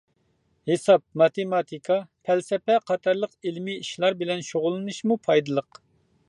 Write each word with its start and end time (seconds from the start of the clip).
ھېساب، 0.69 1.03
ماتېماتىكا، 1.21 1.97
پەلسەپە 2.29 2.79
قاتارلىق 2.93 3.37
ئىلمىي 3.51 3.79
ئىشلار 3.85 4.19
بىلەن 4.23 4.43
شۇغۇللىنىشمۇ 4.49 5.19
پايدىلىق. 5.29 5.83